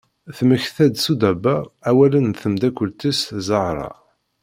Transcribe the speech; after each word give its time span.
Temekta-d 0.37 0.95
Sudaba 1.03 1.57
awalen 1.89 2.25
n 2.31 2.37
temdakelt-is 2.41 3.21
Zahra. 3.47 3.91